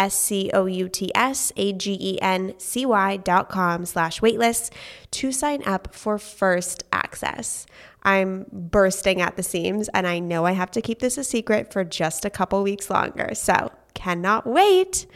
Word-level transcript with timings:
S 0.00 0.14
C 0.14 0.50
O 0.54 0.64
U 0.64 0.88
T 0.88 1.12
S 1.14 1.52
A 1.58 1.74
G 1.74 1.96
E 2.00 2.18
N 2.22 2.54
C 2.56 2.86
Y 2.86 3.18
dot 3.18 3.50
com 3.50 3.84
slash 3.84 4.20
waitlist 4.20 4.72
to 5.10 5.30
sign 5.30 5.62
up 5.66 5.94
for 5.94 6.18
first 6.18 6.84
access. 6.90 7.66
I'm 8.02 8.46
bursting 8.50 9.20
at 9.20 9.36
the 9.36 9.42
seams 9.42 9.90
and 9.90 10.06
I 10.06 10.18
know 10.18 10.46
I 10.46 10.52
have 10.52 10.70
to 10.70 10.80
keep 10.80 11.00
this 11.00 11.18
a 11.18 11.24
secret 11.24 11.70
for 11.70 11.84
just 11.84 12.24
a 12.24 12.30
couple 12.30 12.62
weeks 12.62 12.88
longer. 12.88 13.34
So 13.34 13.70
cannot 13.92 14.46
wait. 14.46 15.06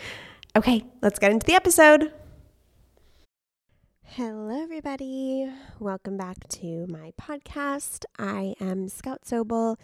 Okay, 0.55 0.85
let's 1.01 1.19
get 1.19 1.33
into 1.33 1.47
the 1.47 1.55
episode. 1.55 2.13
Hello, 4.03 4.63
everybody. 4.63 5.51
Welcome 5.81 6.19
back 6.19 6.47
to 6.61 6.87
my 6.89 7.13
podcast. 7.19 8.05
I 8.19 8.55
am 8.61 8.89
Scout 8.89 9.23
Sobel 9.25 9.77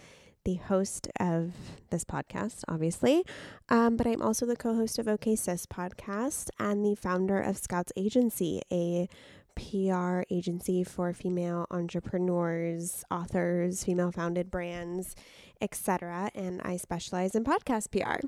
the 0.44 0.54
host 0.54 1.08
of 1.18 1.52
this 1.90 2.04
podcast, 2.04 2.64
obviously, 2.68 3.24
um, 3.68 3.96
but 3.96 4.06
I'm 4.06 4.22
also 4.22 4.46
the 4.46 4.56
co 4.56 4.74
host 4.74 4.98
of 4.98 5.06
OK 5.06 5.36
Sis 5.36 5.66
podcast 5.66 6.48
and 6.58 6.84
the 6.84 6.94
founder 6.94 7.40
of 7.40 7.58
Scouts 7.58 7.92
Agency, 7.96 8.62
a 8.72 9.08
PR 9.54 10.22
agency 10.30 10.82
for 10.84 11.12
female 11.12 11.66
entrepreneurs, 11.70 13.04
authors, 13.10 13.84
female 13.84 14.12
founded 14.12 14.50
brands, 14.50 15.14
etc. 15.60 16.30
And 16.34 16.62
I 16.62 16.76
specialize 16.76 17.34
in 17.34 17.44
podcast 17.44 17.90
PR. 17.90 18.26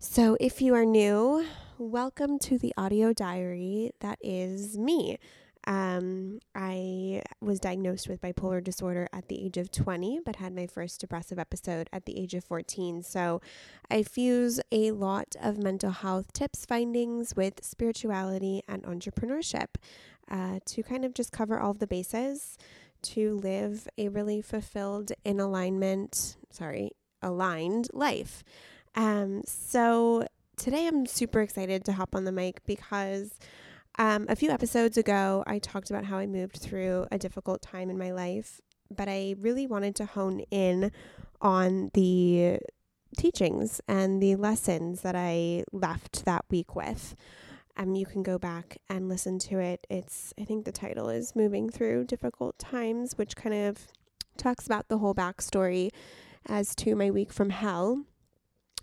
So 0.00 0.36
if 0.40 0.60
you 0.60 0.74
are 0.74 0.84
new, 0.84 1.44
welcome 1.78 2.38
to 2.40 2.58
the 2.58 2.74
audio 2.76 3.12
diary 3.12 3.92
that 4.00 4.18
is 4.20 4.76
me. 4.76 5.18
Um, 5.66 6.40
I 6.54 7.22
was 7.40 7.60
diagnosed 7.60 8.08
with 8.08 8.20
bipolar 8.20 8.62
disorder 8.62 9.08
at 9.12 9.28
the 9.28 9.44
age 9.44 9.56
of 9.56 9.70
20, 9.70 10.20
but 10.24 10.36
had 10.36 10.54
my 10.54 10.66
first 10.66 11.00
depressive 11.00 11.38
episode 11.38 11.88
at 11.92 12.06
the 12.06 12.18
age 12.18 12.34
of 12.34 12.44
14. 12.44 13.02
So 13.02 13.40
I 13.90 14.02
fuse 14.02 14.60
a 14.72 14.92
lot 14.92 15.36
of 15.40 15.58
mental 15.58 15.90
health 15.90 16.32
tips, 16.32 16.64
findings 16.64 17.36
with 17.36 17.64
spirituality 17.64 18.62
and 18.68 18.82
entrepreneurship 18.84 19.74
uh, 20.30 20.60
to 20.64 20.82
kind 20.82 21.04
of 21.04 21.14
just 21.14 21.32
cover 21.32 21.58
all 21.58 21.74
the 21.74 21.86
bases 21.86 22.56
to 23.02 23.36
live 23.36 23.88
a 23.98 24.08
really 24.08 24.42
fulfilled, 24.42 25.12
in 25.24 25.40
alignment, 25.40 26.36
sorry, 26.50 26.92
aligned 27.22 27.88
life. 27.92 28.44
Um, 28.94 29.42
so 29.46 30.26
today 30.56 30.86
I'm 30.86 31.06
super 31.06 31.40
excited 31.40 31.84
to 31.84 31.92
hop 31.92 32.14
on 32.14 32.24
the 32.24 32.32
mic 32.32 32.64
because 32.66 33.38
um, 33.98 34.26
a 34.28 34.36
few 34.36 34.50
episodes 34.50 34.96
ago, 34.96 35.44
I 35.46 35.58
talked 35.58 35.90
about 35.90 36.04
how 36.04 36.18
I 36.18 36.26
moved 36.26 36.56
through 36.56 37.06
a 37.10 37.18
difficult 37.18 37.62
time 37.62 37.90
in 37.90 37.98
my 37.98 38.12
life, 38.12 38.60
but 38.90 39.08
I 39.08 39.34
really 39.38 39.66
wanted 39.66 39.94
to 39.96 40.06
hone 40.06 40.40
in 40.50 40.92
on 41.40 41.90
the 41.94 42.58
teachings 43.16 43.80
and 43.88 44.22
the 44.22 44.36
lessons 44.36 45.02
that 45.02 45.16
I 45.16 45.64
left 45.72 46.24
that 46.24 46.44
week 46.50 46.74
with. 46.74 47.14
Um, 47.76 47.94
you 47.94 48.06
can 48.06 48.22
go 48.22 48.38
back 48.38 48.78
and 48.88 49.08
listen 49.08 49.38
to 49.40 49.58
it. 49.58 49.86
It's, 49.88 50.34
I 50.38 50.44
think 50.44 50.64
the 50.64 50.72
title 50.72 51.08
is 51.08 51.34
Moving 51.34 51.70
Through 51.70 52.04
Difficult 52.04 52.58
Times, 52.58 53.16
which 53.16 53.36
kind 53.36 53.54
of 53.54 53.86
talks 54.36 54.66
about 54.66 54.88
the 54.88 54.98
whole 54.98 55.14
backstory 55.14 55.90
as 56.46 56.74
to 56.76 56.94
my 56.94 57.10
week 57.10 57.32
from 57.32 57.50
hell. 57.50 58.04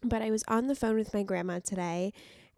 But 0.03 0.21
I 0.21 0.31
was 0.31 0.43
on 0.47 0.67
the 0.67 0.75
phone 0.75 0.95
with 0.95 1.13
my 1.13 1.23
grandma 1.23 1.59
today 1.59 2.13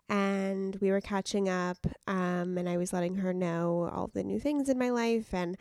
and 0.09 0.75
we 0.81 0.91
were 0.91 1.01
catching 1.01 1.47
up 1.47 1.77
um, 2.07 2.57
and 2.57 2.67
i 2.67 2.77
was 2.77 2.91
letting 2.91 3.15
her 3.15 3.33
know 3.33 3.89
all 3.93 4.09
the 4.13 4.23
new 4.23 4.39
things 4.39 4.69
in 4.69 4.77
my 4.77 4.89
life. 4.89 5.33
And 5.33 5.57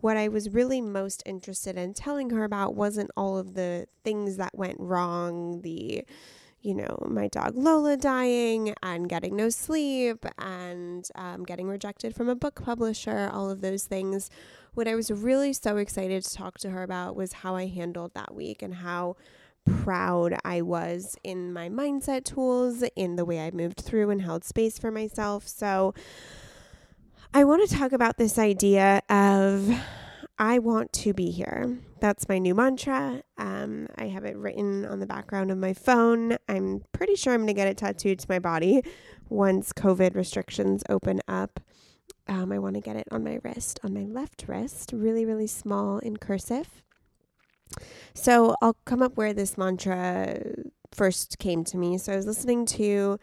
what 0.00 0.16
i 0.16 0.28
was 0.28 0.50
really 0.50 0.80
most 0.80 1.22
interested 1.26 1.76
in 1.76 1.94
telling 1.94 2.30
her 2.30 2.44
about 2.44 2.74
wasn't 2.74 3.10
all 3.16 3.38
of 3.38 3.54
the 3.54 3.86
things 4.04 4.36
that 4.36 4.56
went 4.56 4.78
wrong 4.78 5.62
the 5.62 6.04
you 6.60 6.74
know 6.74 6.96
my 7.08 7.28
dog 7.28 7.56
lola 7.56 7.96
dying 7.96 8.74
and 8.82 9.08
getting 9.08 9.36
no 9.36 9.48
sleep 9.48 10.24
and 10.38 11.08
um, 11.14 11.44
getting 11.44 11.68
rejected 11.68 12.14
from 12.14 12.28
a 12.28 12.34
book 12.34 12.62
publisher 12.62 13.30
all 13.32 13.50
of 13.50 13.60
those 13.60 13.84
things. 13.84 14.30
What 14.74 14.88
i 14.88 14.94
was 14.94 15.10
really 15.10 15.52
so 15.52 15.76
excited 15.76 16.24
to 16.24 16.34
talk 16.34 16.58
to 16.58 16.70
her 16.70 16.82
about 16.82 17.14
was 17.14 17.32
how 17.32 17.56
i 17.56 17.66
handled 17.66 18.14
that 18.14 18.34
week 18.34 18.62
and 18.62 18.74
how 18.74 19.16
proud 19.64 20.36
I 20.44 20.62
was 20.62 21.16
in 21.22 21.52
my 21.52 21.68
mindset 21.68 22.24
tools, 22.24 22.84
in 22.96 23.16
the 23.16 23.24
way 23.24 23.40
I 23.40 23.50
moved 23.50 23.80
through 23.80 24.10
and 24.10 24.22
held 24.22 24.44
space 24.44 24.78
for 24.78 24.90
myself. 24.90 25.46
So, 25.46 25.94
I 27.34 27.44
want 27.44 27.66
to 27.66 27.74
talk 27.74 27.92
about 27.92 28.18
this 28.18 28.38
idea 28.38 29.00
of 29.08 29.70
I 30.38 30.58
want 30.58 30.92
to 30.94 31.14
be 31.14 31.30
here. 31.30 31.78
That's 32.00 32.28
my 32.28 32.38
new 32.38 32.54
mantra. 32.54 33.22
Um, 33.38 33.86
I 33.96 34.08
have 34.08 34.24
it 34.24 34.36
written 34.36 34.84
on 34.84 35.00
the 35.00 35.06
background 35.06 35.50
of 35.50 35.56
my 35.56 35.72
phone. 35.72 36.36
I'm 36.48 36.82
pretty 36.92 37.14
sure 37.14 37.32
I'm 37.32 37.40
going 37.40 37.46
to 37.46 37.54
get 37.54 37.68
it 37.68 37.76
tattooed 37.78 38.18
to 38.18 38.26
my 38.28 38.38
body 38.38 38.82
once 39.28 39.72
COVID 39.72 40.14
restrictions 40.14 40.82
open 40.90 41.20
up. 41.26 41.60
Um, 42.28 42.52
I 42.52 42.58
want 42.58 42.74
to 42.74 42.80
get 42.80 42.96
it 42.96 43.08
on 43.10 43.24
my 43.24 43.38
wrist, 43.42 43.80
on 43.82 43.94
my 43.94 44.04
left 44.04 44.44
wrist, 44.46 44.90
really, 44.92 45.24
really 45.24 45.46
small 45.46 45.98
in 45.98 46.16
cursive. 46.16 46.82
So 48.14 48.54
I'll 48.60 48.76
come 48.84 49.02
up 49.02 49.16
where 49.16 49.32
this 49.32 49.56
mantra 49.56 50.40
first 50.92 51.38
came 51.38 51.64
to 51.64 51.76
me. 51.76 51.98
So 51.98 52.12
I 52.12 52.16
was 52.16 52.26
listening 52.26 52.66
to 52.66 53.18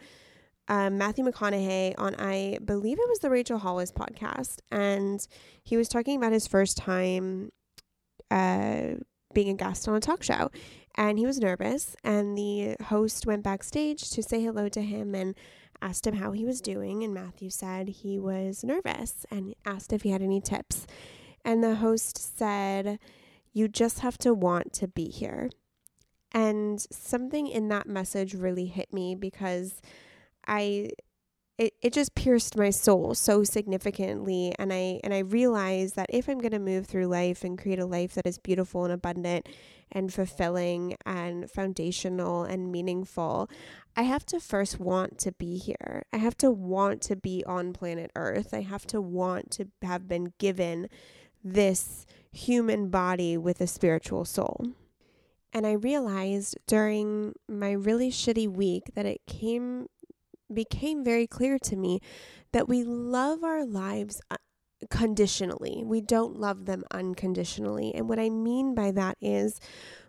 um, 0.68 0.98
Matthew 0.98 1.24
McConaughey 1.24 1.94
on, 1.98 2.14
I 2.16 2.58
believe 2.64 2.98
it 2.98 3.08
was 3.08 3.18
the 3.18 3.30
Rachel 3.30 3.58
Hollis 3.58 3.90
podcast, 3.90 4.60
and 4.70 5.26
he 5.64 5.76
was 5.76 5.88
talking 5.88 6.16
about 6.16 6.32
his 6.32 6.46
first 6.46 6.76
time 6.76 7.50
uh, 8.30 8.94
being 9.34 9.48
a 9.48 9.54
guest 9.54 9.88
on 9.88 9.96
a 9.96 10.00
talk 10.00 10.22
show. 10.22 10.50
And 10.96 11.18
he 11.18 11.26
was 11.26 11.38
nervous, 11.38 11.96
and 12.04 12.36
the 12.36 12.76
host 12.84 13.26
went 13.26 13.44
backstage 13.44 14.10
to 14.10 14.22
say 14.22 14.42
hello 14.42 14.68
to 14.68 14.82
him 14.82 15.14
and 15.14 15.34
asked 15.80 16.06
him 16.06 16.14
how 16.14 16.32
he 16.32 16.44
was 16.44 16.60
doing. 16.60 17.02
And 17.02 17.14
Matthew 17.14 17.50
said 17.50 17.88
he 17.88 18.18
was 18.18 18.62
nervous 18.64 19.24
and 19.30 19.54
asked 19.64 19.92
if 19.92 20.02
he 20.02 20.10
had 20.10 20.22
any 20.22 20.40
tips. 20.40 20.86
And 21.44 21.64
the 21.64 21.76
host 21.76 22.38
said, 22.38 22.98
you 23.52 23.68
just 23.68 24.00
have 24.00 24.18
to 24.18 24.34
want 24.34 24.72
to 24.74 24.88
be 24.88 25.06
here. 25.06 25.50
And 26.32 26.80
something 26.92 27.48
in 27.48 27.68
that 27.68 27.88
message 27.88 28.34
really 28.34 28.66
hit 28.66 28.92
me 28.92 29.14
because 29.14 29.80
I 30.46 30.90
it, 31.60 31.74
it 31.82 31.92
just 31.92 32.14
pierced 32.14 32.56
my 32.56 32.70
soul 32.70 33.14
so 33.14 33.44
significantly 33.44 34.54
and 34.58 34.72
I 34.72 34.98
and 35.04 35.12
I 35.12 35.18
realized 35.18 35.94
that 35.96 36.06
if 36.08 36.26
I'm 36.26 36.38
going 36.38 36.52
to 36.52 36.58
move 36.58 36.86
through 36.86 37.06
life 37.06 37.44
and 37.44 37.60
create 37.60 37.78
a 37.78 37.84
life 37.84 38.14
that 38.14 38.26
is 38.26 38.38
beautiful 38.38 38.84
and 38.84 38.94
abundant 38.94 39.46
and 39.92 40.12
fulfilling 40.12 40.96
and 41.04 41.50
foundational 41.50 42.44
and 42.44 42.72
meaningful, 42.72 43.50
I 43.94 44.02
have 44.02 44.24
to 44.26 44.40
first 44.40 44.80
want 44.80 45.18
to 45.18 45.32
be 45.32 45.58
here. 45.58 46.04
I 46.14 46.16
have 46.16 46.36
to 46.38 46.50
want 46.50 47.02
to 47.02 47.16
be 47.16 47.44
on 47.44 47.74
planet 47.74 48.10
Earth. 48.16 48.54
I 48.54 48.62
have 48.62 48.86
to 48.86 49.00
want 49.02 49.50
to 49.52 49.66
have 49.82 50.08
been 50.08 50.32
given 50.38 50.88
this 51.44 52.06
human 52.32 52.88
body 52.90 53.36
with 53.36 53.60
a 53.60 53.66
spiritual 53.66 54.24
soul. 54.24 54.68
And 55.52 55.66
I 55.66 55.72
realized 55.72 56.58
during 56.66 57.34
my 57.48 57.72
really 57.72 58.10
shitty 58.10 58.48
week 58.48 58.84
that 58.94 59.06
it 59.06 59.20
came 59.26 59.86
became 60.52 61.04
very 61.04 61.26
clear 61.26 61.58
to 61.60 61.76
me 61.76 62.00
that 62.52 62.68
we 62.68 62.82
love 62.82 63.44
our 63.44 63.64
lives 63.64 64.20
uh, 64.30 64.36
conditionally. 64.90 65.82
We 65.84 66.00
don't 66.00 66.40
love 66.40 66.66
them 66.66 66.82
unconditionally. 66.90 67.94
And 67.94 68.08
what 68.08 68.18
I 68.18 68.30
mean 68.30 68.74
by 68.74 68.90
that 68.92 69.16
is 69.20 69.60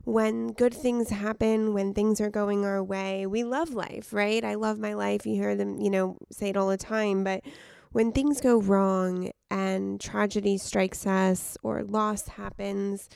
when 0.04 0.48
good 0.48 0.74
things 0.74 1.10
happen, 1.10 1.74
when 1.74 1.94
things 1.94 2.20
are 2.20 2.30
going 2.30 2.66
our 2.66 2.84
way, 2.84 3.28
we 3.28 3.44
love 3.44 3.74
life, 3.74 4.14
right? 4.14 4.44
I 4.44 4.56
love 4.56 4.80
my 4.80 4.94
life. 4.94 5.26
You 5.26 5.36
hear 5.36 5.56
them, 5.56 5.80
you 5.80 5.90
know, 5.90 6.18
say 6.32 6.50
it 6.50 6.58
all 6.58 6.70
the 6.70 6.78
time, 6.78 7.24
but 7.24 7.44
when 7.92 8.12
things 8.12 8.42
go 8.42 8.60
wrong 8.60 9.32
and 9.52 10.00
tragedy 10.00 10.58
strikes 10.58 11.06
us 11.06 11.58
or 11.62 11.84
loss 11.84 12.30
happens, 12.30 13.10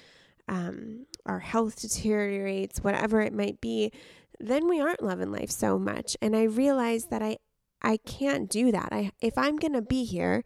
um, 0.50 1.06
our 1.26 1.40
health 1.40 1.80
deteriorates, 1.80 2.84
whatever 2.84 3.22
it 3.22 3.34
might 3.34 3.62
be, 3.62 3.92
then 4.40 4.68
we 4.68 4.82
aren't 4.82 5.02
loving 5.02 5.32
life 5.32 5.50
so 5.50 5.80
much. 5.80 6.18
And 6.22 6.36
I 6.36 6.44
realized 6.44 7.10
that 7.10 7.24
I 7.24 7.38
I 7.82 7.98
can't 7.98 8.50
do 8.50 8.72
that. 8.72 8.90
I 8.92 9.12
if 9.22 9.38
I'm 9.38 9.58
to 9.58 9.82
be 9.82 10.04
here, 10.04 10.44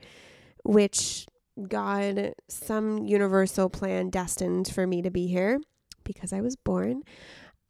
which 0.63 1.25
God 1.67 2.33
some 2.47 3.05
universal 3.05 3.69
plan 3.69 4.09
destined 4.09 4.67
for 4.67 4.85
me 4.85 5.01
to 5.01 5.09
be 5.09 5.27
here 5.27 5.59
because 6.03 6.31
I 6.31 6.41
was 6.41 6.55
born, 6.55 7.01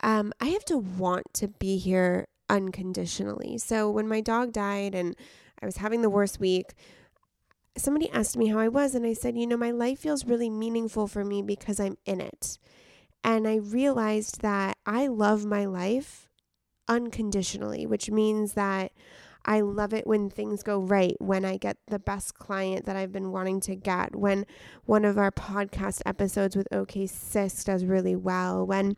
um, 0.04 0.33
I 0.42 0.48
have 0.48 0.65
to 0.65 0.77
want 0.77 1.33
to 1.36 1.48
be 1.48 1.77
here 1.77 2.27
unconditionally. 2.50 3.57
So 3.60 3.89
when 3.89 4.07
my 4.10 4.19
dog 4.19 4.51
died 4.51 4.94
and 4.94 5.15
I 5.62 5.65
was 5.65 5.77
having 5.77 6.01
the 6.01 6.10
worst 6.10 6.39
week, 6.39 6.74
somebody 7.79 8.09
asked 8.11 8.37
me 8.37 8.47
how 8.47 8.59
I 8.59 8.67
was, 8.67 8.95
and 8.95 9.05
I 9.05 9.13
said, 9.13 9.37
you 9.37 9.47
know, 9.47 9.57
my 9.57 9.71
life 9.71 9.99
feels 9.99 10.25
really 10.25 10.49
meaningful 10.49 11.07
for 11.07 11.23
me 11.23 11.41
because 11.41 11.79
I'm 11.79 11.97
in 12.05 12.21
it. 12.21 12.57
And 13.23 13.47
I 13.47 13.55
realized 13.55 14.41
that 14.41 14.77
I 14.85 15.07
love 15.07 15.45
my 15.45 15.65
life 15.65 16.29
unconditionally, 16.87 17.85
which 17.85 18.09
means 18.09 18.53
that 18.53 18.91
I 19.45 19.61
love 19.61 19.93
it 19.93 20.05
when 20.05 20.29
things 20.29 20.63
go 20.63 20.79
right, 20.79 21.15
when 21.19 21.45
I 21.45 21.57
get 21.57 21.77
the 21.87 21.99
best 21.99 22.35
client 22.35 22.85
that 22.85 22.95
I've 22.95 23.11
been 23.11 23.31
wanting 23.31 23.61
to 23.61 23.75
get, 23.75 24.15
when 24.15 24.45
one 24.85 25.05
of 25.05 25.17
our 25.17 25.31
podcast 25.31 26.01
episodes 26.05 26.55
with 26.55 26.67
OK 26.71 27.07
Sis 27.07 27.63
does 27.63 27.85
really 27.85 28.15
well, 28.15 28.65
when 28.65 28.97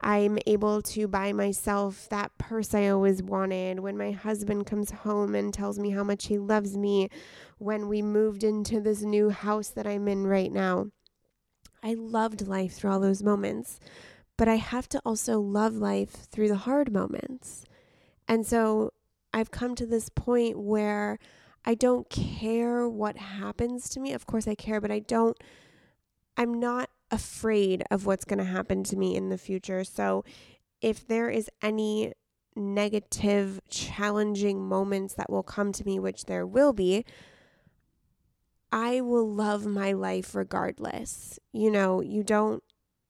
I'm 0.00 0.38
able 0.46 0.80
to 0.82 1.08
buy 1.08 1.32
myself 1.32 2.08
that 2.10 2.36
purse 2.38 2.72
I 2.72 2.88
always 2.88 3.22
wanted, 3.22 3.80
when 3.80 3.96
my 3.96 4.12
husband 4.12 4.66
comes 4.66 4.90
home 4.90 5.34
and 5.34 5.52
tells 5.52 5.78
me 5.78 5.90
how 5.90 6.04
much 6.04 6.26
he 6.26 6.38
loves 6.38 6.76
me, 6.76 7.08
when 7.58 7.88
we 7.88 8.00
moved 8.00 8.44
into 8.44 8.80
this 8.80 9.02
new 9.02 9.30
house 9.30 9.68
that 9.70 9.86
I'm 9.86 10.06
in 10.06 10.26
right 10.26 10.52
now. 10.52 10.86
I 11.82 11.94
loved 11.94 12.46
life 12.46 12.74
through 12.74 12.92
all 12.92 13.00
those 13.00 13.22
moments, 13.22 13.80
but 14.36 14.48
I 14.48 14.56
have 14.56 14.88
to 14.90 15.00
also 15.04 15.40
love 15.40 15.74
life 15.74 16.28
through 16.30 16.48
the 16.48 16.56
hard 16.56 16.92
moments. 16.92 17.64
And 18.28 18.46
so 18.46 18.92
I've 19.32 19.50
come 19.50 19.74
to 19.76 19.86
this 19.86 20.08
point 20.08 20.58
where 20.58 21.18
I 21.64 21.74
don't 21.74 22.08
care 22.08 22.88
what 22.88 23.16
happens 23.16 23.88
to 23.90 24.00
me. 24.00 24.12
Of 24.12 24.26
course, 24.26 24.46
I 24.46 24.54
care, 24.54 24.80
but 24.80 24.90
I 24.90 25.00
don't, 25.00 25.36
I'm 26.36 26.60
not 26.60 26.88
afraid 27.10 27.82
of 27.90 28.06
what's 28.06 28.24
going 28.24 28.38
to 28.38 28.44
happen 28.44 28.84
to 28.84 28.96
me 28.96 29.16
in 29.16 29.28
the 29.28 29.38
future. 29.38 29.84
So 29.84 30.24
if 30.80 31.06
there 31.06 31.30
is 31.30 31.50
any 31.62 32.12
negative, 32.54 33.60
challenging 33.68 34.66
moments 34.66 35.14
that 35.14 35.30
will 35.30 35.42
come 35.42 35.72
to 35.72 35.84
me, 35.84 35.98
which 35.98 36.24
there 36.24 36.46
will 36.46 36.72
be, 36.72 37.04
I 38.70 39.00
will 39.00 39.32
love 39.32 39.64
my 39.64 39.92
life 39.92 40.34
regardless. 40.34 41.38
You 41.52 41.70
know, 41.70 42.00
you 42.00 42.22
don't 42.22 42.62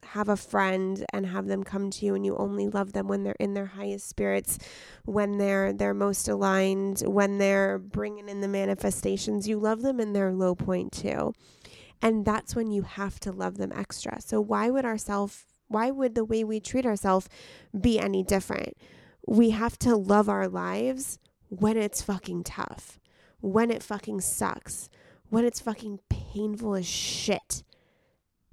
have 0.05 0.29
a 0.29 0.37
friend 0.37 1.05
and 1.13 1.27
have 1.27 1.47
them 1.47 1.65
come 1.65 1.91
to 1.91 2.07
you 2.07 2.15
and 2.15 2.25
you 2.25 2.37
only 2.37 2.69
love 2.69 2.93
them 2.93 3.09
when 3.09 3.25
they're 3.25 3.37
in 3.39 3.55
their 3.55 3.67
highest 3.67 4.09
spirits 4.09 4.59
when 5.05 5.39
they're 5.39 5.73
they're 5.73 5.93
most 5.93 6.29
aligned 6.29 7.01
when 7.01 7.39
they're 7.39 7.79
bringing 7.79 8.29
in 8.29 8.41
the 8.41 8.49
manifestations 8.49 9.49
you 9.49 9.59
love 9.59 9.83
them 9.83 10.01
in 10.01 10.13
their 10.13 10.33
low 10.33 10.55
point 10.55 10.93
too 10.93 11.33
and 12.01 12.25
that's 12.25 12.55
when 12.55 12.71
you 12.71 12.83
have 12.83 13.19
to 13.21 13.33
love 13.33 13.57
them 13.59 13.73
extra 13.75 14.21
so 14.21 14.41
why 14.41 14.71
would 14.71 14.85
ourself 14.85 15.47
why 15.69 15.91
would 15.91 16.15
the 16.15 16.25
way 16.25 16.43
we 16.45 16.61
treat 16.61 16.87
ourselves 16.87 17.29
be 17.79 17.99
any 17.99 18.23
different 18.23 18.77
we 19.27 19.51
have 19.51 19.79
to 19.79 19.95
love 19.95 20.29
our 20.29 20.49
lives 20.49 21.19
when 21.49 21.77
it's 21.77 22.03
fucking 22.03 22.43
tough 22.43 22.99
when 23.41 23.71
it 23.71 23.83
fucking 23.83 24.21
sucks 24.21 24.89
when 25.31 25.45
it's 25.45 25.61
fucking 25.61 25.99
painful 26.09 26.75
as 26.75 26.87
shit 26.87 27.63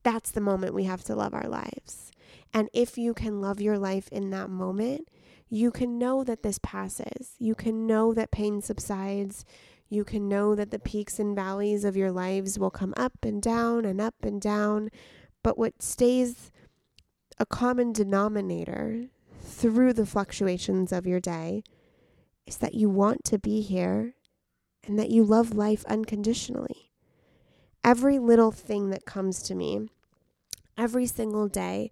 that's 0.06 0.30
the 0.30 0.40
moment 0.40 0.76
we 0.76 0.84
have 0.84 1.04
to 1.06 1.16
love 1.16 1.34
our 1.34 1.50
lives. 1.50 2.12
And 2.54 2.70
if 2.74 2.96
you 2.96 3.16
can 3.16 3.42
love 3.42 3.60
your 3.60 3.80
life 3.80 4.08
in 4.12 4.30
that 4.30 4.52
moment, 4.52 5.10
you 5.50 5.72
can 5.72 5.98
know 5.98 6.24
that 6.24 6.44
this 6.44 6.60
passes. 6.62 7.34
You 7.40 7.56
can 7.56 7.88
know 7.88 8.14
that 8.14 8.30
pain 8.30 8.62
subsides. 8.62 9.46
You 9.90 10.04
can 10.04 10.28
know 10.28 10.56
that 10.56 10.72
the 10.72 10.80
peaks 10.80 11.20
and 11.20 11.36
valleys 11.36 11.84
of 11.84 11.96
your 11.96 12.12
lives 12.12 12.58
will 12.58 12.72
come 12.72 12.94
up 12.98 13.14
and 13.24 13.42
down 13.42 13.86
and 13.86 14.02
up 14.02 14.16
and 14.24 14.42
down. 14.42 14.90
But 15.44 15.58
what 15.58 15.82
stays 15.82 16.52
a 17.38 17.46
common 17.46 17.94
denominator 17.94 19.08
through 19.42 19.94
the 19.94 20.06
fluctuations 20.06 20.92
of 20.92 21.06
your 21.06 21.20
day 21.20 21.64
is 22.48 22.58
that 22.58 22.74
you 22.74 22.90
want 22.90 23.24
to 23.26 23.38
be 23.38 23.62
here 23.62 24.16
and 24.86 24.98
that 25.00 25.10
you 25.10 25.24
love 25.24 25.54
life 25.54 25.86
unconditionally. 25.86 26.92
Every 27.84 28.20
little 28.20 28.52
thing 28.52 28.90
that 28.90 29.06
comes 29.06 29.42
to 29.44 29.56
me 29.56 29.90
every 30.78 31.06
single 31.06 31.48
day 31.48 31.92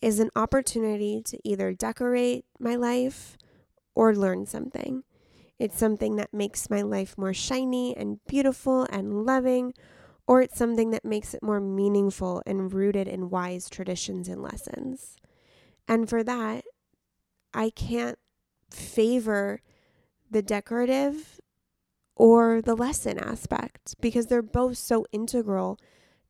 is 0.00 0.20
an 0.20 0.30
opportunity 0.36 1.20
to 1.22 1.38
either 1.44 1.72
decorate 1.72 2.44
my 2.58 2.76
life 2.76 3.36
or 3.94 4.14
learn 4.14 4.46
something. 4.46 5.02
It's 5.58 5.78
something 5.78 6.16
that 6.16 6.32
makes 6.32 6.70
my 6.70 6.82
life 6.82 7.18
more 7.18 7.34
shiny 7.34 7.96
and 7.96 8.24
beautiful 8.26 8.84
and 8.90 9.24
loving, 9.24 9.74
or 10.26 10.40
it's 10.42 10.58
something 10.58 10.90
that 10.90 11.04
makes 11.04 11.34
it 11.34 11.42
more 11.42 11.60
meaningful 11.60 12.42
and 12.46 12.72
rooted 12.72 13.08
in 13.08 13.30
wise 13.30 13.68
traditions 13.68 14.28
and 14.28 14.42
lessons. 14.42 15.16
And 15.88 16.08
for 16.08 16.22
that, 16.22 16.64
I 17.52 17.70
can't 17.70 18.18
favor 18.70 19.62
the 20.30 20.42
decorative 20.42 21.40
or 22.14 22.60
the 22.60 22.76
lesson 22.76 23.18
aspect 23.18 23.94
because 24.00 24.26
they're 24.26 24.42
both 24.42 24.76
so 24.76 25.06
integral 25.12 25.78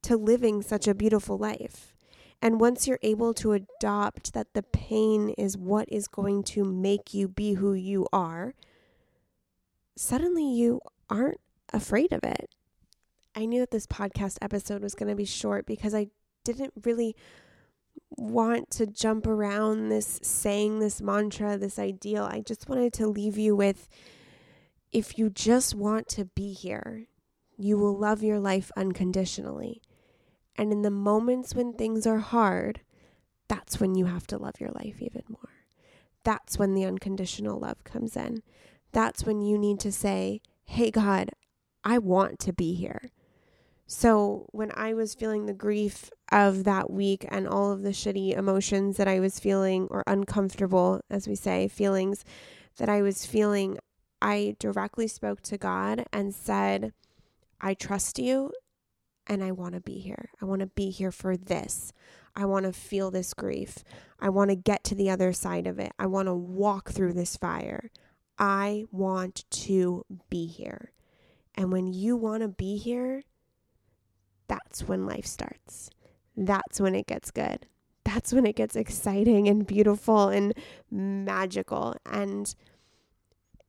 to 0.03 0.17
living 0.17 0.63
such 0.63 0.87
a 0.87 0.95
beautiful 0.95 1.37
life. 1.37 1.95
And 2.41 2.61
once 2.61 2.87
you're 2.87 3.01
able 3.03 3.35
to 3.35 3.53
adopt 3.53 4.33
that 4.33 4.55
the 4.55 4.63
pain 4.63 5.31
is 5.31 5.59
what 5.59 5.89
is 5.91 6.07
going 6.07 6.45
to 6.45 6.63
make 6.63 7.13
you 7.13 7.27
be 7.27 7.55
who 7.55 7.75
you 7.75 8.07
are, 8.13 8.55
suddenly 9.99 10.45
you 10.45 10.81
aren't 11.11 11.41
afraid 11.73 12.13
of 12.13 12.23
it. 12.23 12.51
I 13.35 13.45
knew 13.45 13.61
that 13.61 13.71
this 13.71 13.87
podcast 13.87 14.39
episode 14.41 14.83
was 14.83 14.95
going 14.95 15.09
to 15.09 15.17
be 15.17 15.25
short 15.25 15.67
because 15.67 15.95
I 15.95 16.09
didn't 16.45 16.73
really 16.85 17.17
want 18.11 18.71
to 18.71 18.87
jump 18.87 19.27
around 19.27 19.89
this 19.89 20.21
saying 20.23 20.79
this 20.79 21.01
mantra, 21.01 21.59
this 21.59 21.79
ideal. 21.79 22.25
I 22.25 22.41
just 22.41 22.69
wanted 22.69 22.93
to 22.95 23.07
leave 23.07 23.37
you 23.37 23.55
with 23.55 23.89
if 24.93 25.19
you 25.19 25.31
just 25.31 25.75
want 25.75 26.09
to 26.09 26.25
be 26.25 26.53
here, 26.53 27.07
you 27.57 27.77
will 27.77 27.97
love 27.97 28.23
your 28.23 28.41
life 28.41 28.71
unconditionally. 28.77 29.83
And 30.57 30.73
in 30.73 30.83
the 30.83 30.91
moments 30.91 31.55
when 31.55 31.75
things 31.75 32.07
are 32.07 32.19
hard, 32.19 32.81
that's 33.49 33.81
when 33.81 33.95
you 33.95 34.07
have 34.07 34.27
to 34.29 34.39
love 34.39 34.61
your 34.61 34.71
life 34.71 35.03
even 35.03 35.23
more. 35.29 35.67
That's 36.25 36.59
when 36.59 36.75
the 36.75 36.85
unconditional 36.85 37.59
love 37.59 37.85
comes 37.85 38.17
in. 38.17 38.43
That's 38.93 39.25
when 39.25 39.41
you 39.41 39.59
need 39.59 39.81
to 39.81 39.93
say, 39.93 40.41
Hey, 40.65 40.91
God, 40.91 41.31
I 41.85 41.99
want 41.99 42.39
to 42.41 42.53
be 42.53 42.75
here. 42.75 43.11
So, 43.87 44.47
when 44.53 44.71
I 44.75 44.93
was 44.93 45.15
feeling 45.15 45.47
the 45.47 45.55
grief 45.55 46.11
of 46.31 46.65
that 46.65 46.91
week 46.91 47.25
and 47.31 47.49
all 47.49 47.73
of 47.73 47.81
the 47.83 47.91
shitty 47.91 48.37
emotions 48.37 48.99
that 48.99 49.09
I 49.09 49.19
was 49.19 49.41
feeling, 49.41 49.89
or 49.91 50.05
uncomfortable, 50.07 51.01
as 51.09 51.27
we 51.27 51.35
say, 51.35 51.69
feelings 51.69 52.23
that 52.77 52.91
I 52.91 53.01
was 53.01 53.25
feeling, 53.25 53.79
I 54.21 54.57
directly 54.59 55.09
spoke 55.09 55.41
to 55.43 55.57
God 55.57 56.05
and 56.13 56.35
said, 56.35 56.93
I 57.61 57.73
trust 57.73 58.19
you 58.19 58.53
and 59.27 59.43
I 59.43 59.53
want 59.53 59.75
to 59.75 59.81
be 59.81 59.99
here. 59.99 60.31
I 60.41 60.45
want 60.45 60.61
to 60.61 60.67
be 60.67 60.91
here 60.91 61.13
for 61.13 61.37
this. 61.37 61.93
I 62.35 62.45
want 62.45 62.67
to 62.67 62.73
feel 62.73 63.11
this 63.11 63.35
grief. 63.35 63.85
I 64.21 64.29
want 64.29 64.51
to 64.51 64.57
get 64.57 64.85
to 64.85 64.95
the 64.95 65.11
other 65.11 65.33
side 65.33 65.67
of 65.67 65.79
it. 65.79 65.93
I 65.99 66.07
want 66.07 66.27
to 66.27 66.35
walk 66.35 66.91
through 66.91 67.13
this 67.13 67.37
fire. 67.37 67.91
I 68.39 68.85
want 68.91 69.45
to 69.51 70.05
be 70.31 70.47
here. 70.47 70.93
And 71.55 71.73
when 71.73 71.93
you 71.93 72.17
want 72.17 72.43
to 72.43 72.49
be 72.49 72.77
here, 72.77 73.23
that's 74.47 74.83
when 74.83 75.07
life 75.07 75.27
starts. 75.27 75.91
That's 76.37 76.81
when 76.81 76.95
it 76.95 77.07
gets 77.07 77.31
good. 77.31 77.67
That's 78.05 78.33
when 78.33 78.47
it 78.47 78.57
gets 78.57 78.77
exciting 78.77 79.49
and 79.49 79.67
beautiful 79.67 80.29
and 80.29 80.55
magical. 80.91 81.97
And 82.07 82.55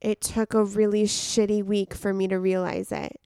it 0.01 0.21
took 0.21 0.53
a 0.53 0.63
really 0.63 1.03
shitty 1.03 1.63
week 1.63 1.93
for 1.93 2.13
me 2.13 2.27
to 2.27 2.39
realize 2.39 2.91
it 2.91 3.19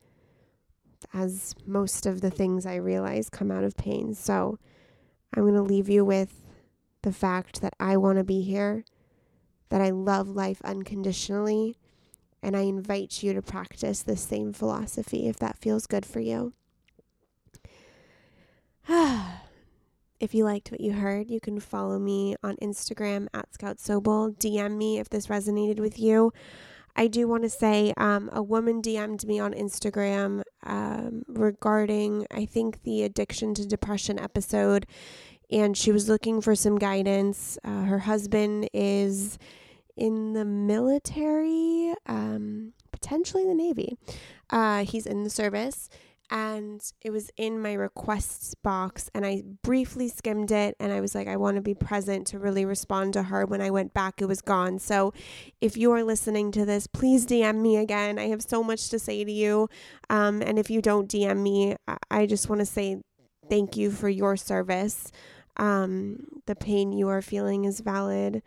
as 1.13 1.53
most 1.65 2.05
of 2.05 2.21
the 2.21 2.31
things 2.31 2.65
I 2.65 2.75
realize 2.75 3.29
come 3.29 3.51
out 3.51 3.63
of 3.63 3.77
pain. 3.77 4.15
So 4.15 4.57
I'm 5.35 5.43
going 5.43 5.53
to 5.55 5.61
leave 5.61 5.89
you 5.89 6.03
with 6.03 6.45
the 7.03 7.11
fact 7.11 7.61
that 7.61 7.73
I 7.79 7.97
want 7.97 8.17
to 8.17 8.23
be 8.23 8.41
here, 8.41 8.85
that 9.69 9.81
I 9.81 9.89
love 9.89 10.29
life 10.29 10.61
unconditionally, 10.63 11.75
and 12.41 12.55
I 12.55 12.61
invite 12.61 13.23
you 13.23 13.33
to 13.33 13.41
practice 13.41 14.03
the 14.03 14.17
same 14.17 14.53
philosophy 14.53 15.27
if 15.27 15.37
that 15.37 15.57
feels 15.57 15.87
good 15.87 16.05
for 16.05 16.19
you. 16.19 16.53
if 20.19 20.33
you 20.33 20.43
liked 20.43 20.71
what 20.71 20.81
you 20.81 20.93
heard, 20.93 21.29
you 21.29 21.39
can 21.39 21.59
follow 21.59 21.99
me 21.99 22.35
on 22.43 22.57
Instagram 22.57 23.27
at 23.33 23.53
Scout 23.53 23.77
Sobel. 23.77 24.35
DM 24.37 24.77
me 24.77 24.99
if 24.99 25.09
this 25.09 25.27
resonated 25.27 25.79
with 25.79 25.97
you. 25.99 26.33
I 26.95 27.07
do 27.07 27.27
want 27.27 27.43
to 27.43 27.49
say 27.49 27.93
um, 27.97 28.29
a 28.31 28.43
woman 28.43 28.81
DM'd 28.81 29.25
me 29.25 29.39
on 29.39 29.53
Instagram 29.53 30.43
um, 30.63 31.23
regarding, 31.27 32.27
I 32.29 32.45
think, 32.45 32.83
the 32.83 33.03
addiction 33.03 33.55
to 33.55 33.65
depression 33.65 34.19
episode, 34.19 34.85
and 35.53 35.77
she 35.77 35.91
was 35.91 36.09
looking 36.09 36.41
for 36.41 36.55
some 36.55 36.77
guidance. 36.77 37.57
Uh, 37.63 37.83
her 37.83 37.99
husband 37.99 38.69
is 38.73 39.37
in 39.95 40.33
the 40.33 40.45
military, 40.45 41.93
um, 42.07 42.73
potentially 42.91 43.45
the 43.45 43.53
Navy. 43.53 43.97
Uh, 44.49 44.83
he's 44.83 45.05
in 45.05 45.23
the 45.23 45.29
service 45.29 45.89
and 46.31 46.93
it 47.01 47.11
was 47.11 47.29
in 47.37 47.61
my 47.61 47.73
requests 47.73 48.55
box 48.55 49.09
and 49.13 49.25
I 49.25 49.43
briefly 49.61 50.07
skimmed 50.07 50.51
it 50.51 50.75
and 50.79 50.91
I 50.91 50.99
was 50.99 51.13
like 51.13 51.27
I 51.27 51.35
want 51.37 51.57
to 51.57 51.61
be 51.61 51.75
present 51.75 52.25
to 52.27 52.39
really 52.39 52.65
respond 52.65 53.13
to 53.13 53.23
her. 53.23 53.45
When 53.45 53.61
I 53.61 53.69
went 53.69 53.93
back 53.93 54.21
it 54.21 54.25
was 54.25 54.41
gone. 54.41 54.79
So 54.79 55.13
if 55.61 55.77
you 55.77 55.91
are 55.91 56.03
listening 56.03 56.51
to 56.53 56.65
this 56.65 56.87
please 56.87 57.27
DM 57.27 57.61
me 57.61 57.77
again. 57.77 58.17
I 58.17 58.29
have 58.29 58.41
so 58.41 58.63
much 58.63 58.89
to 58.89 58.97
say 58.97 59.23
to 59.23 59.31
you. 59.31 59.69
Um, 60.09 60.41
and 60.41 60.57
if 60.57 60.71
you 60.71 60.81
don't 60.81 61.09
DM 61.09 61.43
me 61.43 61.75
I 62.09 62.25
just 62.25 62.49
want 62.49 62.59
to 62.59 62.65
say 62.65 63.01
thank 63.49 63.77
you 63.77 63.91
for 63.91 64.09
your 64.09 64.35
service 64.35 65.11
um, 65.57 66.25
the 66.45 66.55
pain 66.55 66.91
you 66.91 67.09
are 67.09 67.21
feeling 67.21 67.65
is 67.65 67.79
valid 67.79 68.41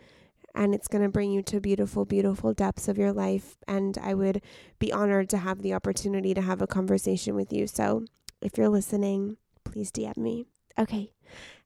and 0.54 0.74
it's 0.74 0.88
going 0.88 1.02
to 1.02 1.10
bring 1.10 1.30
you 1.30 1.42
to 1.42 1.60
beautiful, 1.60 2.04
beautiful 2.04 2.54
depths 2.54 2.88
of 2.88 2.96
your 2.96 3.12
life. 3.12 3.58
And 3.68 3.98
I 4.02 4.14
would 4.14 4.40
be 4.78 4.92
honored 4.92 5.28
to 5.30 5.38
have 5.38 5.62
the 5.62 5.74
opportunity 5.74 6.32
to 6.32 6.40
have 6.40 6.62
a 6.62 6.66
conversation 6.66 7.34
with 7.34 7.52
you. 7.52 7.66
So 7.66 8.04
if 8.40 8.56
you're 8.56 8.70
listening, 8.70 9.36
please 9.64 9.92
DM 9.92 10.16
me. 10.16 10.46
Okay. 10.78 11.10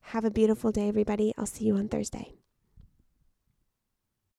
Have 0.02 0.24
a 0.24 0.30
beautiful 0.30 0.72
day, 0.72 0.88
everybody. 0.88 1.32
I'll 1.38 1.46
see 1.46 1.66
you 1.66 1.76
on 1.76 1.88
Thursday. 1.88 2.39